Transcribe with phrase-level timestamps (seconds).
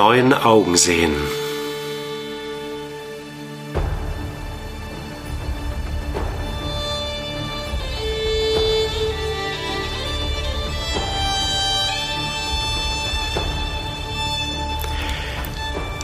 [0.00, 1.14] neuen Augen sehen.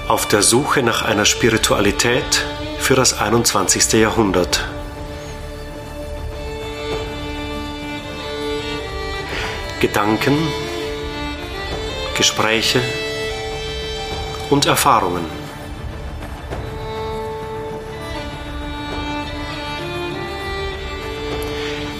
[0.08, 2.44] Auf der Suche nach einer Spiritualität
[2.78, 3.94] für das 21.
[3.94, 4.62] Jahrhundert.
[9.80, 10.36] Gedanken,
[12.14, 12.82] Gespräche
[14.50, 15.24] und Erfahrungen.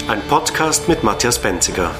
[0.09, 1.91] Ein Podcast mit Matthias Benziger.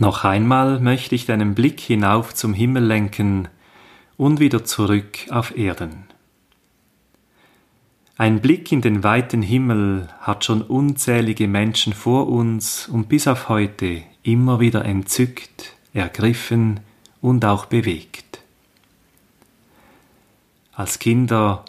[0.00, 3.48] Noch einmal möchte ich deinen Blick hinauf zum Himmel lenken
[4.16, 6.04] und wieder zurück auf Erden.
[8.16, 13.48] Ein Blick in den weiten Himmel hat schon unzählige Menschen vor uns und bis auf
[13.48, 16.80] heute immer wieder entzückt, ergriffen
[17.20, 18.40] und auch bewegt.
[20.74, 21.64] Als Kinder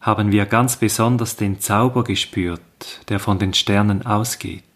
[0.00, 2.60] haben wir ganz besonders den Zauber gespürt,
[3.08, 4.71] der von den Sternen ausgeht.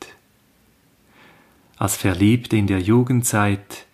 [1.78, 3.86] Als Verliebte in der Jugendzeit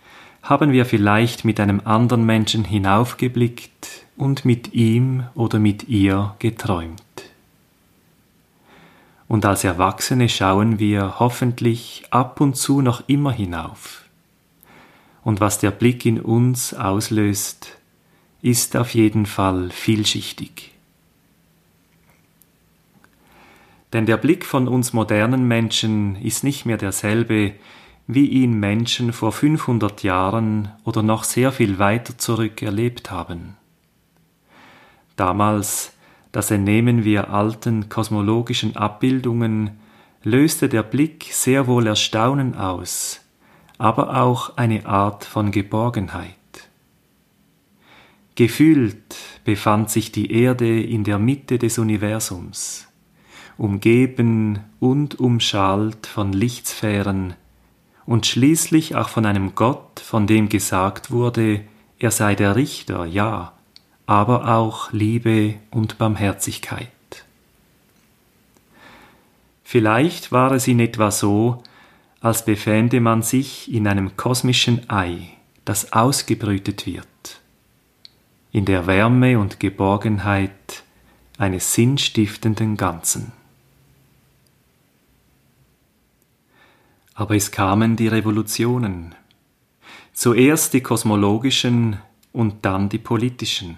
[0.42, 7.02] haben wir vielleicht mit einem anderen Menschen hinaufgeblickt und mit ihm oder mit ihr geträumt.
[9.29, 14.05] Und als Erwachsene schauen wir hoffentlich ab und zu noch immer hinauf.
[15.24, 17.78] Und was der Blick in uns auslöst,
[18.42, 20.71] ist auf jeden Fall vielschichtig.
[23.92, 27.53] Denn der Blick von uns modernen Menschen ist nicht mehr derselbe,
[28.07, 33.57] wie ihn Menschen vor 500 Jahren oder noch sehr viel weiter zurück erlebt haben.
[35.17, 35.92] Damals,
[36.33, 39.79] das entnehmen wir alten kosmologischen Abbildungen,
[40.25, 43.20] löste der Blick sehr wohl Erstaunen aus,
[43.77, 46.35] aber auch eine Art von Geborgenheit.
[48.35, 49.14] Gefühlt
[49.45, 52.92] befand sich die Erde in der Mitte des Universums
[53.58, 57.35] umgeben und umschalt von Lichtsphären
[58.07, 61.64] und schließlich auch von einem Gott, von dem gesagt wurde,
[61.98, 63.52] er sei der Richter, ja,
[64.07, 66.89] aber auch Liebe und Barmherzigkeit.
[69.63, 71.63] Vielleicht war es in etwa so,
[72.20, 75.29] als befände man sich in einem kosmischen Ei,
[75.64, 77.40] das ausgebrütet wird,
[78.51, 80.83] in der Wärme und Geborgenheit
[81.39, 83.33] eines sinnstiftenden Ganzen.
[87.14, 89.14] Aber es kamen die Revolutionen.
[90.12, 91.98] Zuerst die kosmologischen
[92.33, 93.77] und dann die politischen.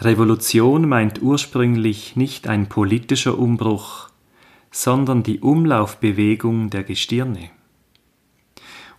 [0.00, 4.10] Revolution meint ursprünglich nicht ein politischer Umbruch,
[4.70, 7.50] sondern die Umlaufbewegung der Gestirne.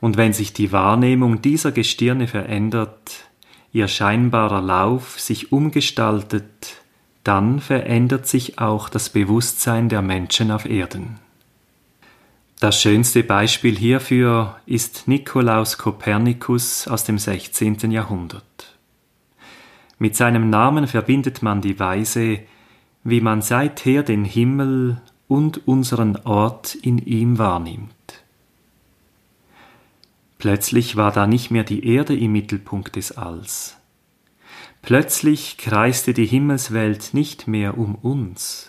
[0.02, 3.30] Und wenn sich die Wahrnehmung dieser Gestirne verändert,
[3.72, 6.82] ihr scheinbarer Lauf sich umgestaltet,
[7.24, 11.20] dann verändert sich auch das Bewusstsein der Menschen auf Erden.
[12.60, 17.90] Das schönste Beispiel hierfür ist Nikolaus Kopernikus aus dem 16.
[17.90, 18.78] Jahrhundert.
[19.98, 22.42] Mit seinem Namen verbindet man die Weise,
[23.06, 28.26] wie man seither den Himmel und unseren Ort in ihm wahrnimmt.
[30.38, 33.78] Plötzlich war da nicht mehr die Erde im Mittelpunkt des Alls.
[34.82, 38.69] Plötzlich kreiste die Himmelswelt nicht mehr um uns,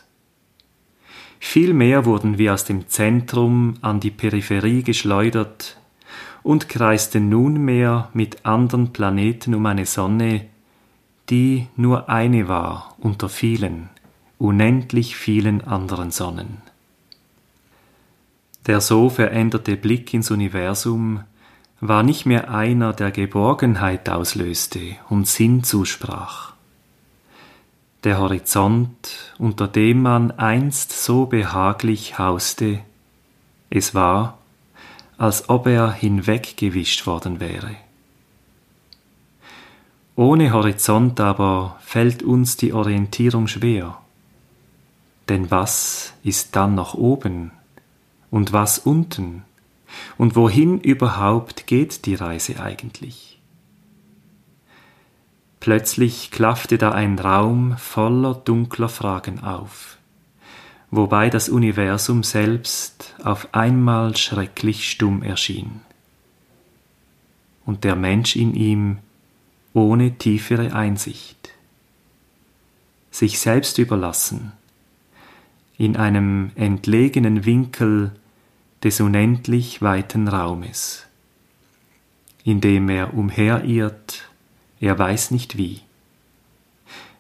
[1.42, 5.78] Vielmehr wurden wir aus dem Zentrum an die Peripherie geschleudert
[6.42, 10.46] und kreisten nunmehr mit anderen Planeten um eine Sonne,
[11.30, 13.88] die nur eine war unter vielen,
[14.38, 16.58] unendlich vielen anderen Sonnen.
[18.66, 21.24] Der so veränderte Blick ins Universum
[21.80, 26.49] war nicht mehr einer, der Geborgenheit auslöste und Sinn zusprach
[28.04, 32.80] der Horizont, unter dem man einst so behaglich hauste,
[33.68, 34.38] es war,
[35.18, 37.76] als ob er hinweggewischt worden wäre.
[40.16, 43.98] Ohne Horizont aber fällt uns die Orientierung schwer.
[45.28, 47.52] Denn was ist dann noch oben
[48.30, 49.44] und was unten
[50.18, 53.39] und wohin überhaupt geht die Reise eigentlich?
[55.60, 59.98] Plötzlich klaffte da ein Raum voller dunkler Fragen auf.
[60.90, 65.82] wobei das Universum selbst auf einmal schrecklich stumm erschien
[67.64, 68.98] und der Mensch in ihm
[69.72, 71.50] ohne tiefere Einsicht.
[73.12, 74.52] Sich selbst überlassen,
[75.78, 78.12] in einem entlegenen Winkel
[78.82, 81.06] des unendlich weiten Raumes,
[82.42, 84.29] in dem er umherirrt,
[84.80, 85.80] er weiß nicht wie,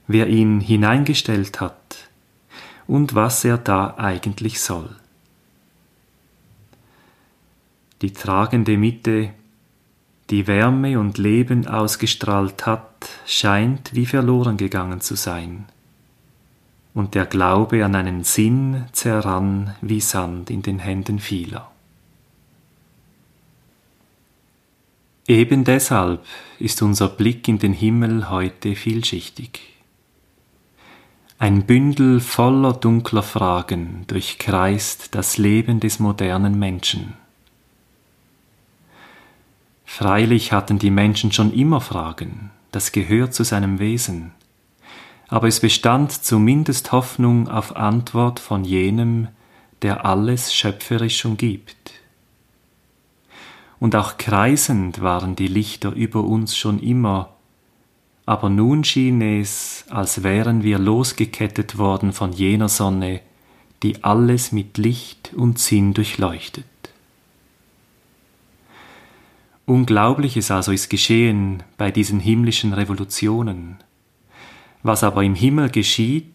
[0.06, 2.08] wer ihn hineingestellt hat
[2.86, 4.96] und was er da eigentlich soll.
[8.02, 9.34] Die tragende Mitte
[10.30, 15.66] die Wärme und Leben ausgestrahlt hat, scheint wie verloren gegangen zu sein.
[16.94, 21.69] Und der Glaube an einen Sinn zerrann wie Sand in den Händen vieler.
[25.30, 26.26] Eben deshalb
[26.58, 29.60] ist unser Blick in den Himmel heute vielschichtig.
[31.38, 37.12] Ein Bündel voller dunkler Fragen durchkreist das Leben des modernen Menschen.
[39.84, 44.32] Freilich hatten die Menschen schon immer Fragen, das gehört zu seinem Wesen,
[45.28, 49.28] aber es bestand zumindest Hoffnung auf Antwort von jenem,
[49.82, 51.99] der alles schöpferisch umgibt.
[53.80, 57.34] Und auch kreisend waren die Lichter über uns schon immer,
[58.26, 63.22] aber nun schien es, als wären wir losgekettet worden von jener Sonne,
[63.82, 66.66] die alles mit Licht und Sinn durchleuchtet.
[69.64, 73.78] Unglaubliches also ist geschehen bei diesen himmlischen Revolutionen.
[74.82, 76.26] Was aber im Himmel geschieht,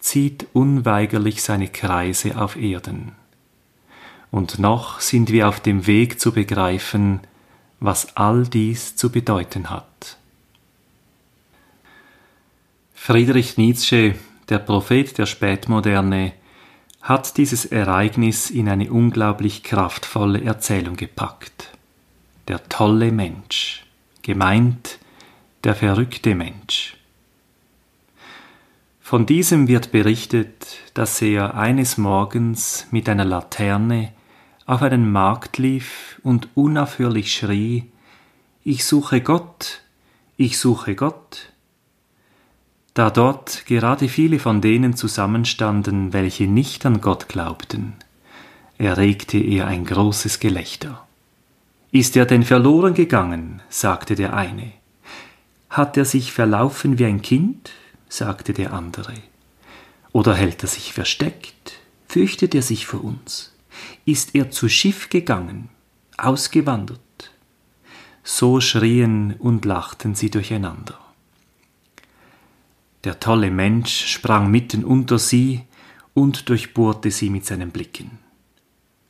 [0.00, 3.12] zieht unweigerlich seine Kreise auf Erden.
[4.34, 7.20] Und noch sind wir auf dem Weg zu begreifen,
[7.78, 10.16] was all dies zu bedeuten hat.
[12.94, 14.16] Friedrich Nietzsche,
[14.48, 16.32] der Prophet der Spätmoderne,
[17.00, 21.70] hat dieses Ereignis in eine unglaublich kraftvolle Erzählung gepackt
[22.48, 23.86] der tolle Mensch,
[24.22, 24.98] gemeint
[25.62, 26.96] der verrückte Mensch.
[29.00, 34.12] Von diesem wird berichtet, dass er eines Morgens mit einer Laterne
[34.66, 37.84] auf einen Markt lief und unaufhörlich schrie
[38.62, 39.82] Ich suche Gott,
[40.36, 41.52] ich suche Gott.
[42.94, 47.94] Da dort gerade viele von denen zusammenstanden, welche nicht an Gott glaubten,
[48.78, 51.06] erregte er ein großes Gelächter.
[51.90, 53.62] Ist er denn verloren gegangen?
[53.68, 54.72] sagte der eine.
[55.70, 57.72] Hat er sich verlaufen wie ein Kind?
[58.08, 59.14] sagte der andere.
[60.12, 61.80] Oder hält er sich versteckt?
[62.06, 63.53] Fürchtet er sich vor uns?
[64.06, 65.70] Ist er zu Schiff gegangen,
[66.18, 67.00] ausgewandert?
[68.22, 70.98] So schrien und lachten sie durcheinander.
[73.04, 75.64] Der tolle Mensch sprang mitten unter sie
[76.14, 78.18] und durchbohrte sie mit seinen Blicken.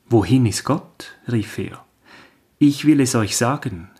[0.08, 1.16] Wohin ist Gott?
[1.30, 1.84] rief er.
[2.58, 3.90] Ich will es euch sagen,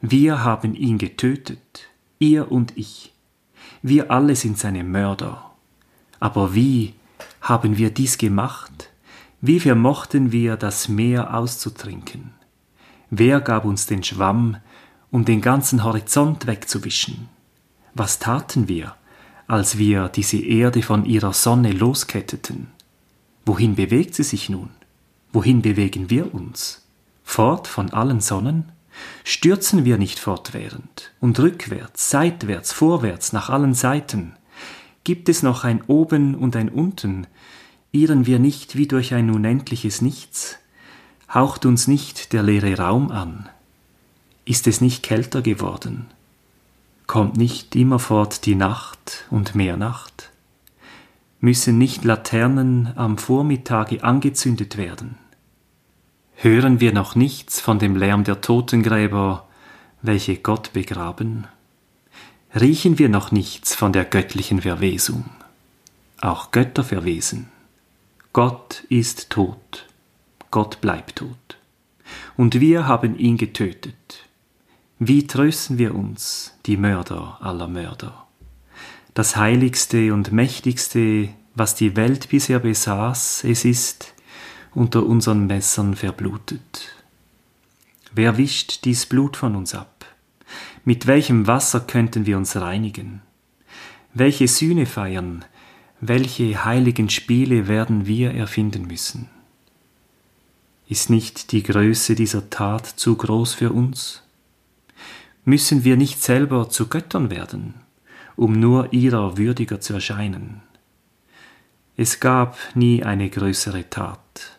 [0.00, 1.88] wir haben ihn getötet,
[2.18, 3.12] ihr und ich.
[3.82, 5.50] Wir alle sind seine Mörder.
[6.20, 6.94] Aber wie
[7.40, 8.90] haben wir dies gemacht?
[9.40, 12.32] Wie vermochten wir das Meer auszutrinken?
[13.10, 14.56] Wer gab uns den Schwamm,
[15.10, 17.28] um den ganzen Horizont wegzuwischen?
[17.94, 18.96] Was taten wir,
[19.46, 22.68] als wir diese Erde von ihrer Sonne losketteten?
[23.44, 24.70] Wohin bewegt sie sich nun?
[25.32, 26.86] Wohin bewegen wir uns?
[27.26, 28.72] fort von allen Sonnen?
[29.24, 34.32] Stürzen wir nicht fortwährend und rückwärts, seitwärts, vorwärts, nach allen Seiten?
[35.04, 37.26] Gibt es noch ein Oben und ein Unten?
[37.92, 40.58] Irren wir nicht wie durch ein unendliches Nichts?
[41.32, 43.48] Haucht uns nicht der leere Raum an?
[44.44, 46.06] Ist es nicht kälter geworden?
[47.06, 50.30] Kommt nicht immerfort die Nacht und mehr Nacht?
[51.40, 55.16] Müssen nicht Laternen am Vormittage angezündet werden?
[56.34, 59.46] Hören wir noch nichts von dem Lärm der Totengräber,
[60.02, 61.46] welche Gott begraben?
[62.54, 65.24] Riechen wir noch nichts von der göttlichen Verwesung?
[66.20, 67.48] Auch Götter verwesen.
[68.36, 69.86] Gott ist tot.
[70.50, 71.56] Gott bleibt tot.
[72.36, 74.26] Und wir haben ihn getötet.
[74.98, 78.26] Wie trösten wir uns, die Mörder aller Mörder?
[79.14, 84.12] Das heiligste und mächtigste, was die Welt bisher besaß, es ist,
[84.74, 86.94] unter unseren Messern verblutet.
[88.12, 90.04] Wer wischt dies Blut von uns ab?
[90.84, 93.22] Mit welchem Wasser könnten wir uns reinigen?
[94.12, 95.42] Welche Sühne feiern?
[96.00, 99.30] Welche heiligen Spiele werden wir erfinden müssen?
[100.88, 104.22] Ist nicht die Größe dieser Tat zu groß für uns?
[105.46, 107.76] Müssen wir nicht selber zu Göttern werden,
[108.36, 110.60] um nur ihrer würdiger zu erscheinen?
[111.96, 114.58] Es gab nie eine größere Tat.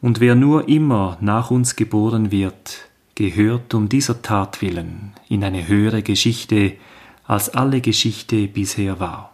[0.00, 5.66] Und wer nur immer nach uns geboren wird, gehört um dieser Tat willen in eine
[5.66, 6.76] höhere Geschichte,
[7.24, 9.33] als alle Geschichte bisher war.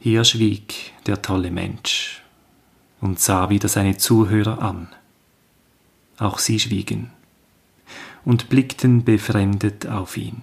[0.00, 2.22] Hier schwieg der tolle Mensch
[3.00, 4.88] und sah wieder seine Zuhörer an.
[6.18, 7.10] Auch sie schwiegen
[8.24, 10.42] und blickten befremdet auf ihn.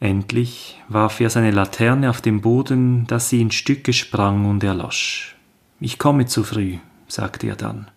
[0.00, 5.36] Endlich warf er seine Laterne auf den Boden, dass sie in Stücke sprang und erlosch.
[5.80, 7.90] Ich komme zu früh, sagte er dann.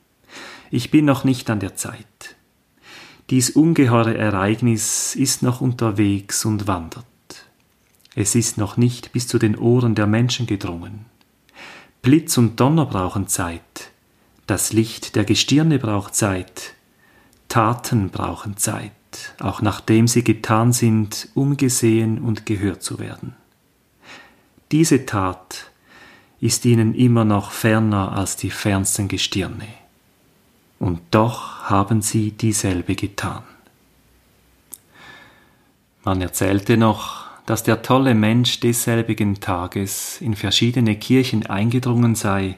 [0.72, 2.36] Ich bin noch nicht an der Zeit.
[3.32, 7.06] Dies ungeheure Ereignis ist noch unterwegs und wandert.
[8.14, 11.06] Es ist noch nicht bis zu den Ohren der Menschen gedrungen.
[12.02, 13.92] Blitz und Donner brauchen Zeit,
[14.48, 16.74] das Licht der Gestirne braucht Zeit,
[17.48, 18.92] Taten brauchen Zeit,
[19.40, 23.38] auch nachdem sie getan sind, um gesehen und gehört zu werden.
[24.74, 25.72] Diese Tat
[26.42, 29.68] ist ihnen immer noch ferner als die fernsten Gestirne,
[30.82, 33.44] und doch haben sie dieselbe getan.
[36.04, 42.58] Man erzählte noch, dass der tolle Mensch desselbigen Tages in verschiedene Kirchen eingedrungen sei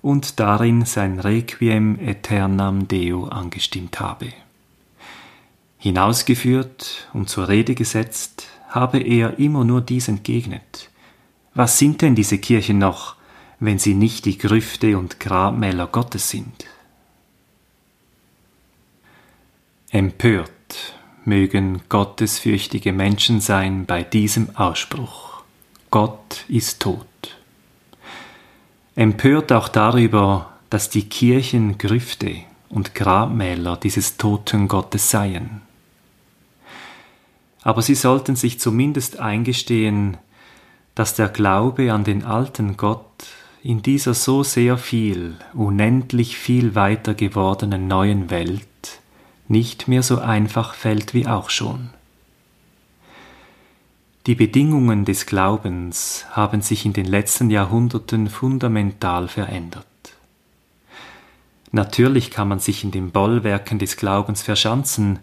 [0.00, 4.32] und darin sein Requiem aeternam Deo angestimmt habe.
[5.78, 10.90] Hinausgeführt und zur Rede gesetzt habe er immer nur dies entgegnet.
[11.54, 13.14] Was sind denn diese Kirchen noch,
[13.60, 16.66] wenn sie nicht die Grüfte und Grabmäler Gottes sind?
[19.94, 20.94] Empört
[21.26, 25.42] mögen gottesfürchtige Menschen sein bei diesem Ausspruch.
[25.90, 27.06] Gott ist tot.
[28.96, 32.36] Empört auch darüber, dass die Kirchen Grüfte
[32.70, 35.60] und Grabmäler dieses toten Gottes seien.
[37.60, 40.16] Aber sie sollten sich zumindest eingestehen,
[40.94, 43.26] dass der Glaube an den alten Gott
[43.62, 49.01] in dieser so sehr viel, unendlich viel weiter gewordenen neuen Welt
[49.52, 51.90] nicht mehr so einfach fällt wie auch schon.
[54.26, 59.86] Die Bedingungen des Glaubens haben sich in den letzten Jahrhunderten fundamental verändert.
[61.70, 65.18] Natürlich kann man sich in den Bollwerken des Glaubens verschanzen,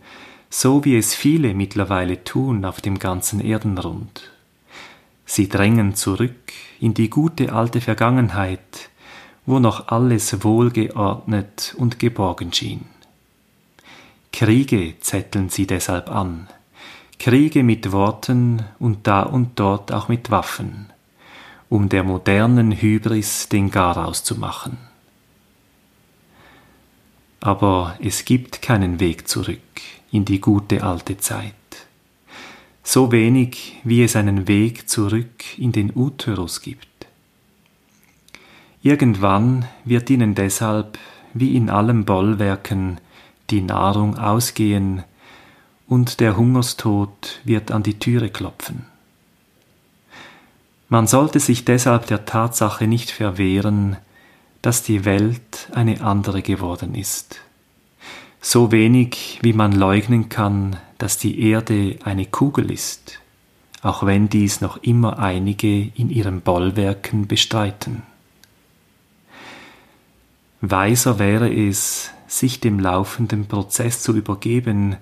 [0.50, 4.32] so wie es viele mittlerweile tun auf dem ganzen Erdenrund.
[5.26, 8.90] Sie drängen zurück in die gute alte Vergangenheit,
[9.46, 12.86] wo noch alles wohlgeordnet und geborgen schien.
[14.32, 16.48] Kriege zetteln sie deshalb an,
[17.20, 20.92] Kriege mit Worten und da und dort auch mit Waffen,
[21.68, 24.78] um der modernen Hybris den Garaus zu machen.
[27.42, 29.60] Aber es gibt keinen Weg zurück
[30.12, 31.54] in die gute alte Zeit,
[32.84, 36.88] so wenig wie es einen Weg zurück in den Uterus gibt.
[38.82, 40.98] Irgendwann wird ihnen deshalb,
[41.34, 43.00] wie in allen Bollwerken,
[43.51, 45.03] die Nahrung ausgehen
[45.88, 48.86] und der Hungerstod wird an die Türe klopfen.
[50.88, 53.98] Man sollte sich deshalb der Tatsache nicht verwehren,
[54.62, 57.39] dass die Welt eine andere geworden ist.
[58.41, 63.20] So wenig wie man leugnen kann, dass die Erde eine Kugel ist,
[63.82, 68.03] auch wenn dies noch immer einige in ihren Bollwerken bestreiten.
[70.62, 74.98] Weiser wäre es, sich dem laufenden Prozess zu übergeben,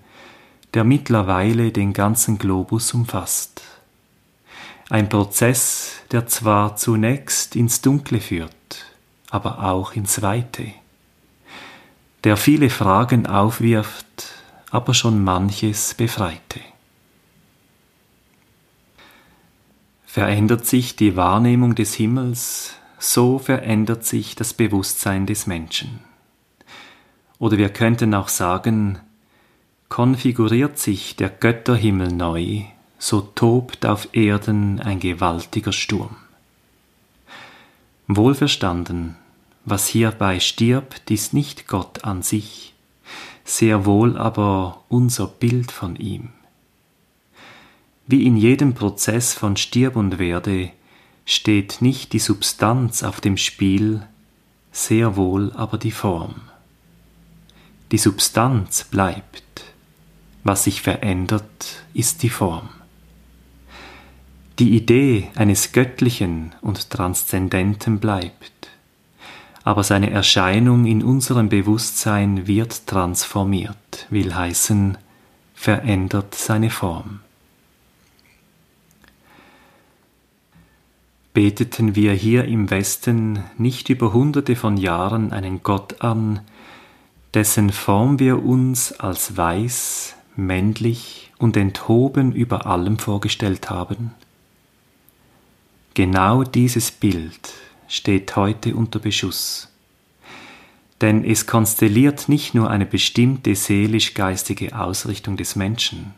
[0.73, 3.61] der mittlerweile den ganzen Globus umfasst.
[4.89, 8.85] Ein Prozess, der zwar zunächst ins Dunkle führt,
[9.29, 10.71] aber auch ins Weite,
[12.23, 14.33] der viele Fragen aufwirft,
[14.71, 16.61] aber schon manches befreite.
[20.05, 26.06] Verändert sich die Wahrnehmung des Himmels, so verändert sich das Bewusstsein des Menschen.
[27.39, 28.99] Oder wir könnten auch sagen,
[29.89, 32.63] konfiguriert sich der Götterhimmel neu,
[32.97, 36.15] so tobt auf Erden ein gewaltiger Sturm.
[38.07, 39.15] Wohlverstanden,
[39.65, 42.73] was hierbei stirbt, ist nicht Gott an sich,
[43.43, 46.29] sehr wohl aber unser Bild von ihm.
[48.07, 50.71] Wie in jedem Prozess von Stirb und Werde
[51.25, 54.07] steht nicht die Substanz auf dem Spiel,
[54.71, 56.35] sehr wohl aber die Form.
[57.91, 59.63] Die Substanz bleibt.
[60.43, 62.69] Was sich verändert, ist die Form.
[64.59, 68.69] Die Idee eines Göttlichen und Transzendenten bleibt,
[69.63, 74.97] aber seine Erscheinung in unserem Bewusstsein wird transformiert, will heißen
[75.53, 77.19] verändert seine Form.
[81.33, 86.39] Beteten wir hier im Westen nicht über hunderte von Jahren einen Gott an,
[87.33, 94.11] dessen Form wir uns als weiß, männlich und enthoben über allem vorgestellt haben?
[95.93, 97.53] Genau dieses Bild
[97.87, 99.69] steht heute unter Beschuss.
[101.01, 106.13] Denn es konstelliert nicht nur eine bestimmte seelisch-geistige Ausrichtung des Menschen,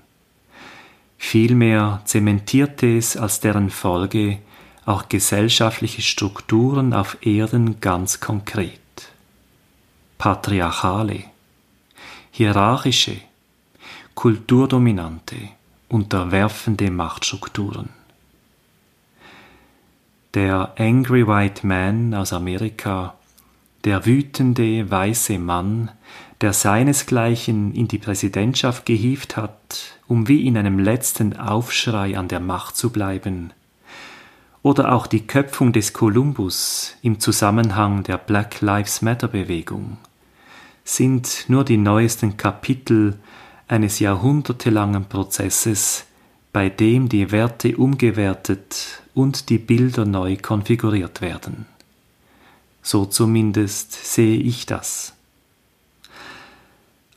[1.18, 4.40] vielmehr zementiert es als deren Folge
[4.86, 8.80] auch gesellschaftliche Strukturen auf Erden ganz konkret.
[10.20, 11.24] Patriarchale,
[12.32, 13.22] hierarchische,
[14.16, 15.38] kulturdominante,
[15.88, 17.88] unterwerfende Machtstrukturen.
[20.34, 23.14] Der Angry White Man aus Amerika,
[23.86, 25.90] der wütende weiße Mann,
[26.42, 32.42] der seinesgleichen in die Präsidentschaft gehievt hat, um wie in einem letzten Aufschrei an der
[32.42, 33.54] Macht zu bleiben,
[34.64, 39.98] oder auch die Köpfung des Kolumbus im Zusammenhang der Black Lives Matter Bewegung
[40.90, 43.20] sind nur die neuesten Kapitel
[43.68, 46.06] eines jahrhundertelangen Prozesses,
[46.52, 51.68] bei dem die Werte umgewertet und die Bilder neu konfiguriert werden.
[52.82, 55.14] So zumindest sehe ich das.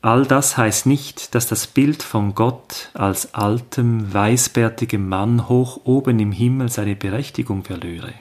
[0.03, 6.19] All das heißt nicht, dass das Bild von Gott als altem, weißbärtigem Mann hoch oben
[6.19, 8.13] im Himmel seine Berechtigung verlöre.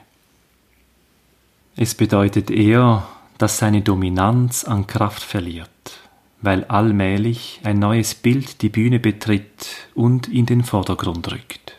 [1.76, 3.06] Es bedeutet eher,
[3.43, 5.99] dass seine Dominanz an Kraft verliert,
[6.43, 11.76] weil allmählich ein neues Bild die Bühne betritt und in den Vordergrund rückt.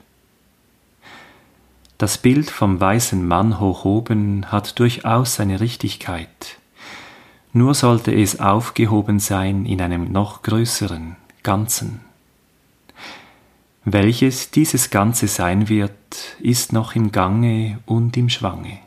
[1.98, 6.58] Das Bild vom weißen Mann hoch oben hat durchaus seine Richtigkeit,
[7.54, 12.02] nur sollte es aufgehoben sein in einem noch größeren Ganzen.
[13.86, 15.94] Welches dieses Ganze sein wird,
[16.42, 18.80] ist noch im Gange und im Schwange.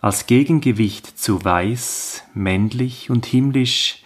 [0.00, 4.02] Als Gegengewicht zu weiß, männlich und himmlisch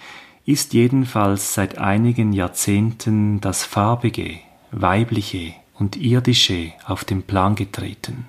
[0.46, 4.38] ist jedenfalls seit einigen Jahrzehnten das farbige,
[4.70, 8.26] weibliche und irdische auf den Plan getreten.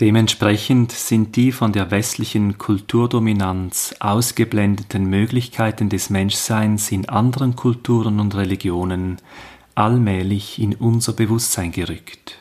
[0.00, 8.34] Dementsprechend sind die von der westlichen Kulturdominanz ausgeblendeten Möglichkeiten des Menschseins in anderen Kulturen und
[8.34, 9.18] Religionen
[9.74, 12.39] allmählich in unser Bewusstsein gerückt.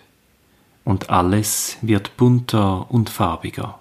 [0.89, 3.77] Und alles wird bunter und farbiger.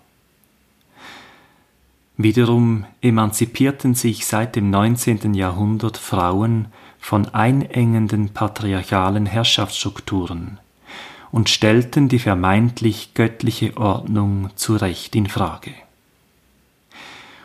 [2.19, 5.33] Wiederum emanzipierten sich seit dem 19.
[5.33, 6.67] Jahrhundert Frauen
[6.99, 10.61] von einengenden patriarchalen Herrschaftsstrukturen
[11.33, 15.73] und stellten die vermeintlich göttliche Ordnung zu Recht in Frage.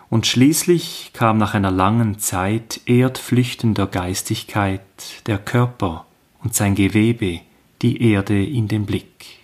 [0.09, 4.81] Und schließlich kam nach einer langen Zeit erdflüchtender Geistigkeit
[5.25, 6.05] der Körper
[6.43, 7.39] und sein Gewebe,
[7.81, 9.39] die Erde in den Blick.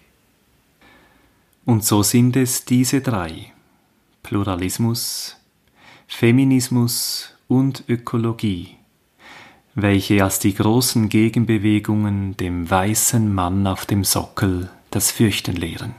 [1.70, 3.54] Und so sind es diese drei
[4.24, 5.38] Pluralismus,
[6.08, 8.76] Feminismus und Ökologie,
[9.76, 15.94] welche als die großen Gegenbewegungen dem weißen Mann auf dem Sockel das Fürchten lehren.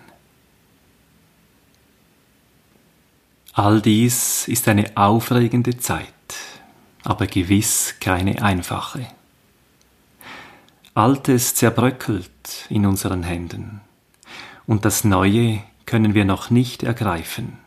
[3.52, 6.34] All dies ist eine aufregende Zeit,
[7.04, 9.06] aber gewiss keine einfache.
[10.94, 13.82] Altes zerbröckelt in unseren Händen,
[14.70, 17.58] und das Neue können wir noch nicht ergreifen.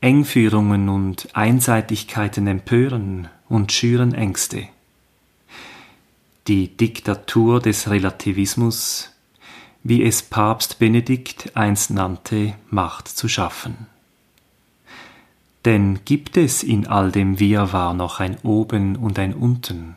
[0.00, 4.68] Engführungen und Einseitigkeiten empören und schüren Ängste.
[6.46, 9.10] Die Diktatur des Relativismus,
[9.82, 13.88] wie es Papst Benedikt einst nannte, macht zu schaffen.
[15.64, 19.96] Denn gibt es in all dem Wirrwarr noch ein Oben und ein Unten,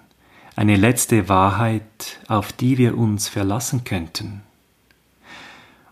[0.55, 4.41] eine letzte Wahrheit, auf die wir uns verlassen könnten?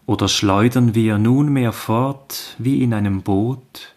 [0.06, 3.96] Oder schleudern wir nunmehr fort wie in einem Boot,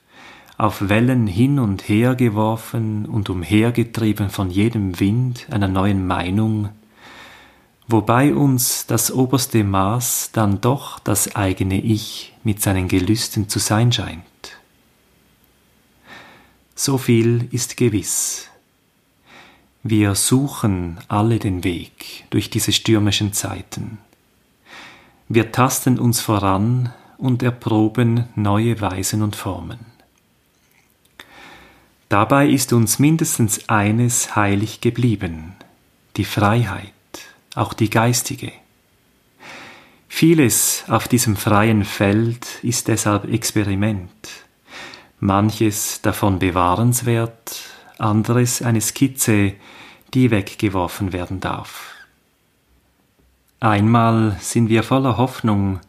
[0.57, 6.71] auf Wellen hin und her geworfen und umhergetrieben von jedem Wind einer neuen Meinung,
[7.87, 13.93] wobei uns das oberste Maß dann doch das eigene Ich mit seinen Gelüsten zu sein
[13.93, 14.25] scheint.
[16.75, 18.49] So viel ist gewiss.
[19.83, 23.99] Wir suchen alle den Weg durch diese stürmischen Zeiten.
[25.31, 29.79] Wir tasten uns voran und erproben neue Weisen und Formen.
[32.09, 35.55] Dabei ist uns mindestens eines heilig geblieben,
[36.17, 36.93] die Freiheit,
[37.55, 38.53] auch die geistige.
[40.09, 44.11] Vieles auf diesem freien Feld ist deshalb Experiment,
[45.21, 47.61] manches davon bewahrenswert,
[47.99, 49.53] anderes eine Skizze,
[50.15, 51.98] die weggeworfen werden darf.
[53.61, 55.81] Einmal sind wir voller Hoffnung,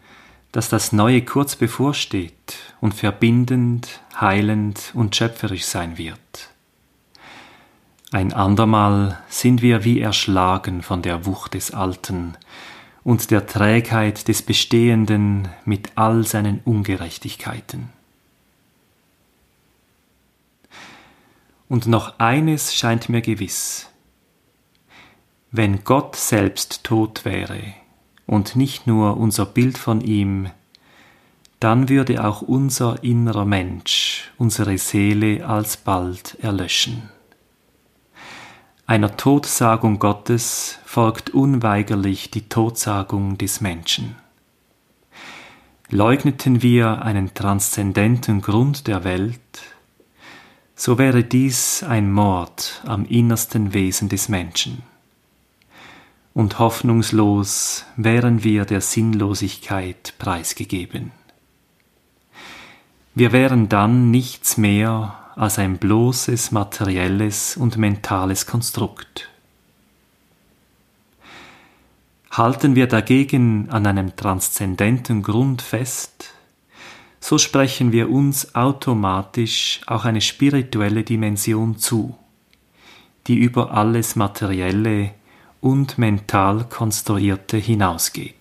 [0.52, 6.50] dass das Neue kurz bevorsteht und verbindend, heilend und schöpferisch sein wird.
[8.12, 12.36] Ein andermal sind wir wie erschlagen von der Wucht des Alten
[13.04, 17.90] und der Trägheit des Bestehenden mit all seinen Ungerechtigkeiten.
[21.68, 23.89] Und noch eines scheint mir gewiss.
[25.52, 27.60] Wenn Gott selbst tot wäre
[28.28, 30.50] und nicht nur unser Bild von ihm,
[31.60, 37.10] dann würde auch unser innerer Mensch, unsere Seele alsbald erlöschen.
[38.86, 44.16] Einer Todsagung Gottes folgt unweigerlich die Todsagung des Menschen.
[45.90, 49.40] Leugneten wir einen transzendenten Grund der Welt,
[50.76, 54.84] so wäre dies ein Mord am innersten Wesen des Menschen.
[56.34, 61.12] Und hoffnungslos wären wir der Sinnlosigkeit preisgegeben.
[63.16, 69.30] Wir wären dann nichts mehr als ein bloßes materielles und mentales Konstrukt.
[72.32, 76.34] Halten wir dagegen an einem transzendenten Grund fest,
[77.20, 82.18] so sprechen wir uns automatisch auch eine spirituelle Dimension zu,
[83.28, 85.12] die über alles Materielle
[85.62, 88.36] und mental Konstruierte hinausgeht.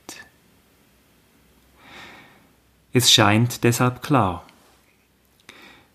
[2.92, 4.44] Es scheint deshalb klar,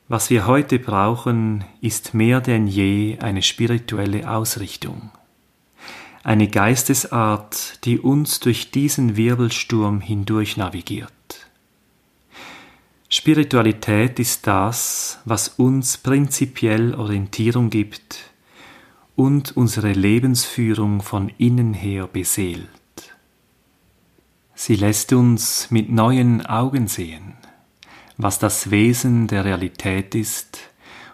[0.09, 5.11] was wir heute brauchen, ist mehr denn je eine spirituelle Ausrichtung,
[6.23, 11.11] eine Geistesart, die uns durch diesen Wirbelsturm hindurch navigiert.
[13.09, 18.32] Spiritualität ist das, was uns prinzipiell Orientierung gibt
[19.15, 22.69] und unsere Lebensführung von innen her beseelt.
[24.55, 27.33] Sie lässt uns mit neuen Augen sehen,
[28.17, 30.59] was das Wesen der Realität ist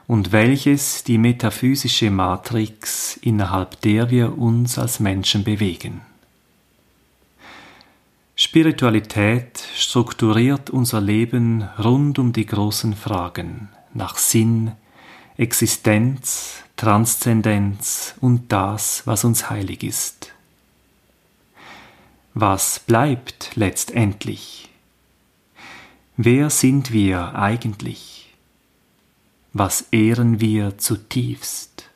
[0.08, 6.02] und welches die metaphysische Matrix, innerhalb der wir uns als Menschen bewegen.
[8.36, 14.72] Spiritualität strukturiert unser Leben rund um die großen Fragen nach Sinn,
[15.40, 20.34] Existenz, Transzendenz und das, was uns heilig ist.
[22.34, 24.70] Was bleibt letztendlich?
[26.18, 28.34] Wer sind wir eigentlich?
[29.54, 31.90] Was ehren wir zutiefst?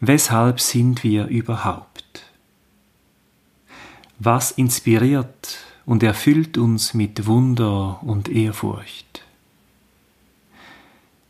[0.00, 1.92] Weshalb sind wir überhaupt?
[4.24, 9.11] was inspiriert und erfüllt uns mit Wunder und Ehrfurcht.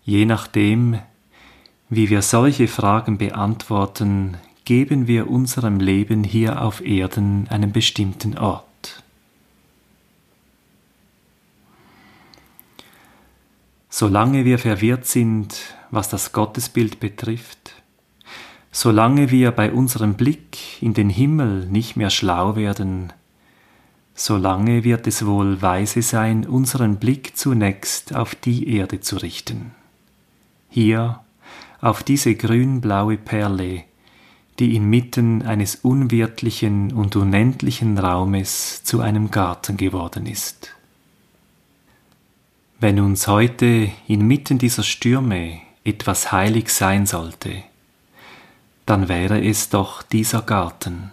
[0.05, 0.99] Je nachdem,
[1.89, 9.03] wie wir solche Fragen beantworten, geben wir unserem Leben hier auf Erden einen bestimmten Ort.
[13.89, 17.83] Solange wir verwirrt sind, was das Gottesbild betrifft,
[18.75, 23.13] Solange wir bei unserem Blick in den Himmel nicht mehr schlau werden,
[24.15, 29.73] solange wird es wohl weise sein, unseren Blick zunächst auf die Erde zu richten.
[30.75, 31.21] Hier,
[31.83, 33.85] auf diese grün-blaue Perle,
[34.59, 40.75] die inmitten eines unwirtlichen und unendlichen Raumes zu einem Garten geworden ist.
[42.81, 47.65] Wenn uns heute inmitten dieser Stürme etwas heilig sein sollte,
[48.87, 51.11] dann wäre es doch dieser Garten,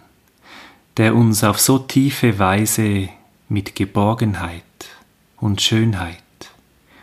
[0.96, 3.10] der uns auf so tiefe Weise
[3.50, 4.62] mit Geborgenheit
[5.36, 6.16] und Schönheit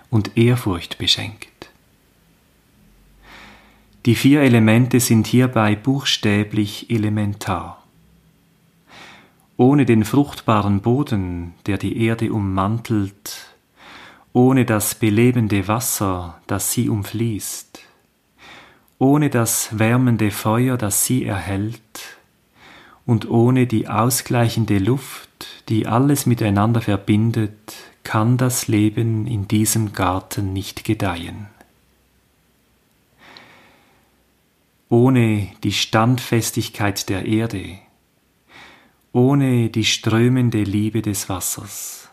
[0.10, 1.47] und Ehrfurcht beschenkt.
[4.08, 7.84] Die vier Elemente sind hierbei buchstäblich elementar.
[9.58, 13.54] Ohne den fruchtbaren Boden, der die Erde ummantelt,
[14.32, 17.82] ohne das belebende Wasser, das sie umfließt,
[18.98, 22.18] ohne das wärmende Feuer, das sie erhält,
[23.06, 27.74] und ohne die ausgleichende Luft, die alles miteinander verbindet,
[28.06, 31.57] kann das Leben in diesem Garten nicht gedeihen.
[34.90, 37.78] Ohne die Standfestigkeit der Erde,
[39.12, 42.10] ohne die strömende Liebe des Wassers,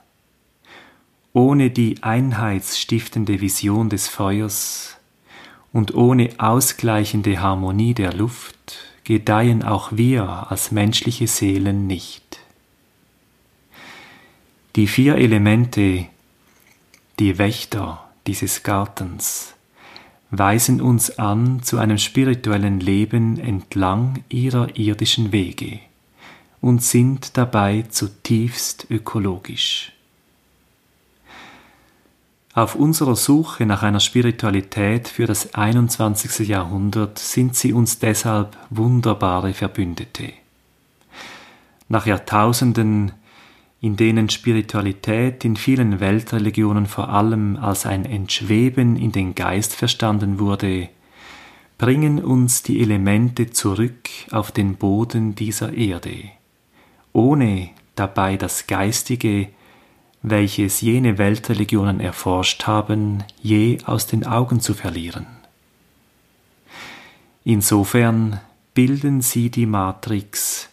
[1.32, 4.96] ohne die einheitsstiftende Vision des Feuers,
[5.74, 12.38] und ohne ausgleichende Harmonie der Luft gedeihen auch wir als menschliche Seelen nicht.
[14.76, 16.06] Die vier Elemente,
[17.18, 19.53] die Wächter dieses Gartens,
[20.38, 25.81] weisen uns an zu einem spirituellen Leben entlang ihrer irdischen Wege
[26.61, 29.92] und sind dabei zutiefst ökologisch.
[32.55, 36.47] Auf unserer Suche nach einer Spiritualität für das 21.
[36.49, 40.33] Jahrhundert sind sie uns deshalb wunderbare Verbündete.
[41.88, 43.12] Nach Jahrtausenden,
[43.85, 50.38] in denen Spiritualität in vielen Weltreligionen vor allem als ein Entschweben in den Geist verstanden
[50.38, 50.88] wurde,
[51.77, 56.16] bringen uns die Elemente zurück auf den Boden dieser Erde,
[57.12, 59.49] ohne dabei das Geistige
[60.23, 65.27] welches jene Weltreligionen erforscht haben, je aus den Augen zu verlieren.
[67.44, 68.40] Insofern
[68.73, 70.70] bilden sie die Matrix,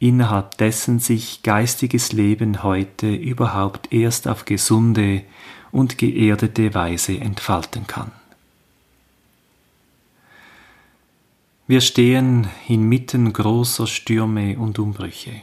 [0.00, 5.22] innerhalb dessen sich geistiges Leben heute überhaupt erst auf gesunde
[5.70, 8.10] und geerdete Weise entfalten kann.
[11.68, 15.42] Wir stehen inmitten großer Stürme und Umbrüche.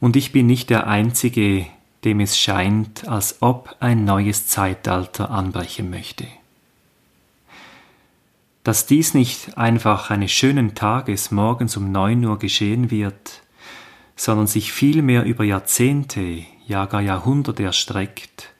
[0.00, 1.66] Und ich bin nicht der Einzige,
[2.04, 6.26] dem es scheint, als ob ein neues Zeitalter anbrechen möchte.
[8.68, 13.40] Dass dies nicht einfach eines schönen Tages morgens um neun Uhr geschehen wird,
[14.14, 18.52] sondern sich vielmehr über Jahrzehnte, ja gar Jahrhunderte erstreckt,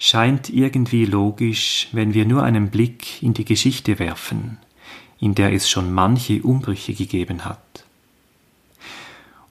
[0.00, 4.58] scheint irgendwie logisch, wenn wir nur einen Blick in die Geschichte werfen,
[5.20, 7.84] in der es schon manche Umbrüche gegeben hat.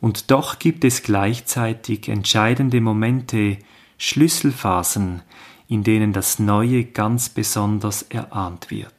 [0.02, 3.60] Und doch gibt es gleichzeitig entscheidende Momente,
[3.98, 5.22] Schlüsselphasen,
[5.70, 8.92] in denen das Neue ganz besonders erahnt wird.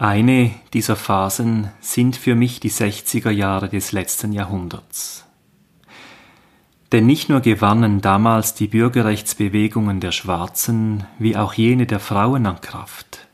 [0.00, 5.26] Eine dieser Phasen sind für mich die 60er Jahre des letzten Jahrhunderts.
[6.90, 12.62] Denn nicht nur gewannen damals die Bürgerrechtsbewegungen der Schwarzen wie auch jene der Frauen an
[12.62, 13.28] Kraft.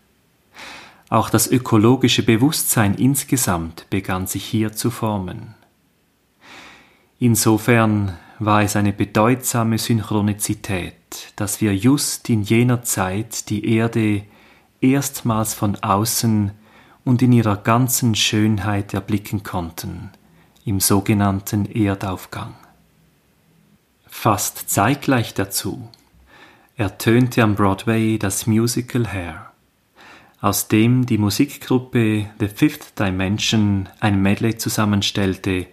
[1.08, 5.54] Auch das ökologische Bewusstsein insgesamt begann sich hier zu formen.
[7.20, 10.96] Insofern war es eine bedeutsame Synchronizität,
[11.36, 14.24] dass wir just in jener Zeit die Erde
[14.80, 16.52] erstmals von außen
[17.04, 20.10] und in ihrer ganzen Schönheit erblicken konnten,
[20.64, 22.54] im sogenannten Erdaufgang.
[24.06, 25.88] Fast zeitgleich dazu
[26.76, 29.52] ertönte am Broadway das Musical Hair,
[30.40, 35.66] aus dem die Musikgruppe The Fifth Dimension ein Medley zusammenstellte,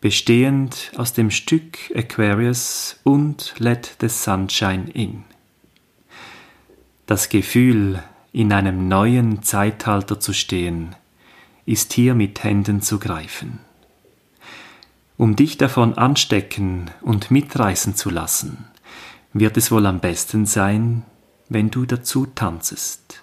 [0.00, 5.24] bestehend aus dem Stück Aquarius und Let the Sunshine In.
[7.06, 8.02] Das Gefühl,
[8.34, 10.94] in einem neuen Zeitalter zu stehen,
[11.64, 13.60] ist hier mit Händen zu greifen.
[15.16, 18.66] Um dich davon anstecken und mitreißen zu lassen,
[19.32, 21.04] wird es wohl am besten sein,
[21.48, 23.22] wenn du dazu tanzest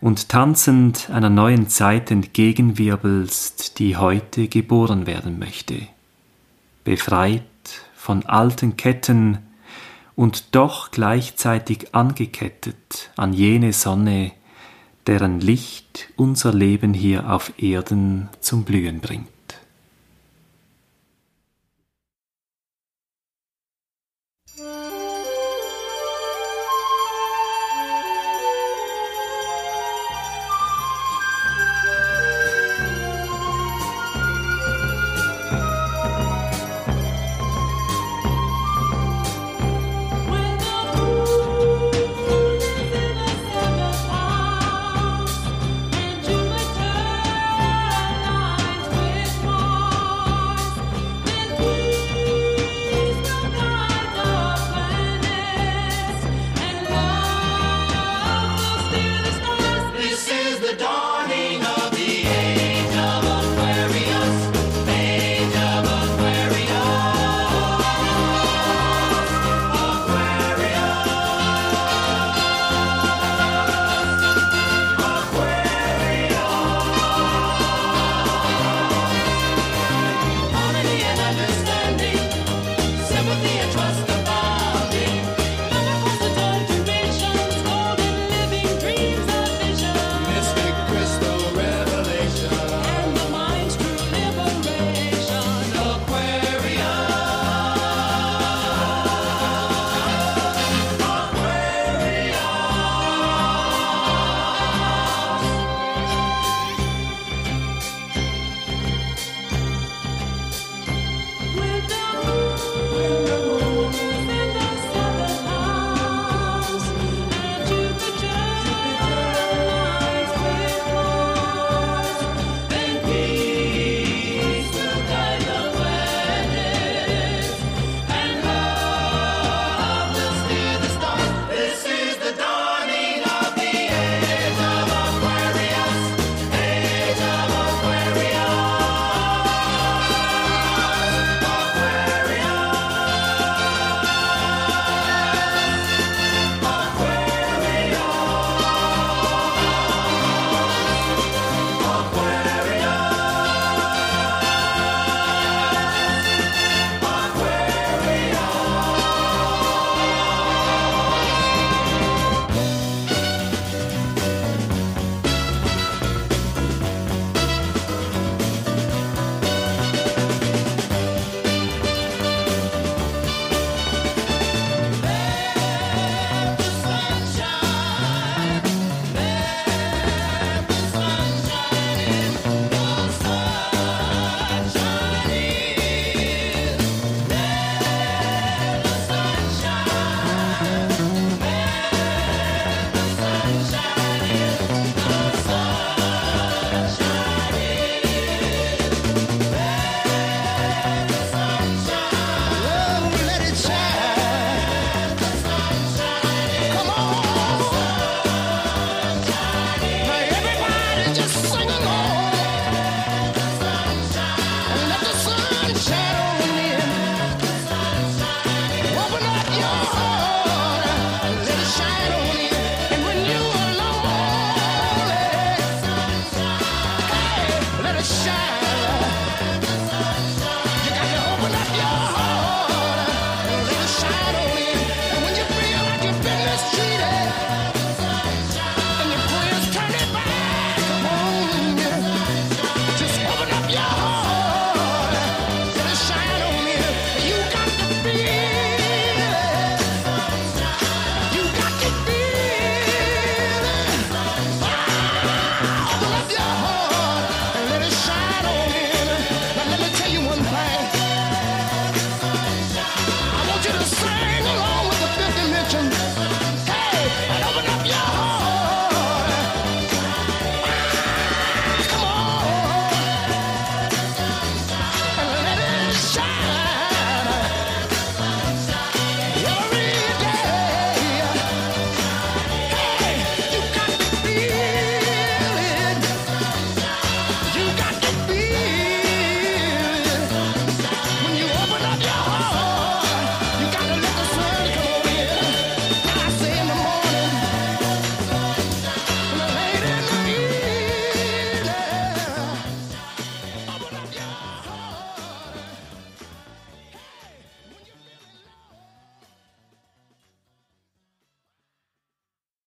[0.00, 5.88] und tanzend einer neuen Zeit entgegenwirbelst, die heute geboren werden möchte
[6.84, 7.42] befreit
[7.94, 9.38] von alten Ketten
[10.16, 14.32] und doch gleichzeitig angekettet an jene Sonne,
[15.06, 19.28] deren Licht unser Leben hier auf Erden zum Blühen bringt.